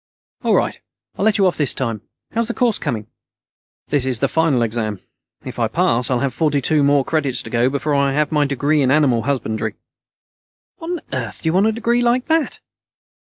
"All 0.43 0.55
right, 0.55 0.79
I'll 1.15 1.23
let 1.25 1.37
you 1.37 1.45
off 1.45 1.57
this 1.57 1.75
time. 1.75 2.01
How's 2.31 2.47
the 2.47 2.55
course 2.55 2.79
coming?" 2.79 3.05
"This 3.89 4.03
is 4.07 4.19
the 4.19 4.27
final 4.27 4.63
exam. 4.63 4.99
If 5.45 5.59
I 5.59 5.67
pass, 5.67 6.09
I'll 6.09 6.21
have 6.21 6.31
only 6.31 6.39
forty 6.39 6.59
two 6.59 6.81
more 6.83 7.05
credits 7.05 7.43
to 7.43 7.51
go 7.51 7.69
before 7.69 7.93
I 7.93 8.13
have 8.13 8.31
my 8.31 8.45
degree 8.45 8.81
in 8.81 8.89
Animal 8.89 9.21
Husbandry." 9.21 9.75
"What 10.77 10.89
on 10.89 11.01
earth 11.13 11.43
do 11.43 11.49
you 11.49 11.53
want 11.53 11.67
with 11.67 11.75
a 11.75 11.75
degree 11.75 12.01
like 12.01 12.25
that?" 12.25 12.59